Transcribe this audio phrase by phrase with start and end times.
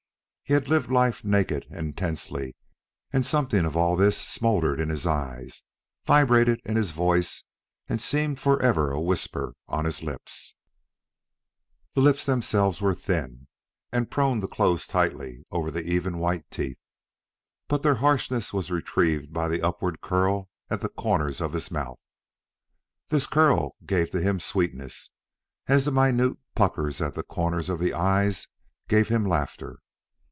[0.43, 2.57] He had lived life naked and tensely,
[3.13, 5.63] and something of all this smouldered in his eyes,
[6.05, 7.45] vibrated in his voice,
[7.87, 10.57] and seemed forever a whisper on his lips.
[11.95, 13.47] The lips themselves were thin,
[13.93, 16.79] and prone to close tightly over the even, white teeth.
[17.69, 22.01] But their harshness was retrieved by the upward curl at the corners of his mouth.
[23.07, 25.11] This curl gave to him sweetness,
[25.67, 28.49] as the minute puckers at the corners of the eyes
[28.89, 29.79] gave him laughter.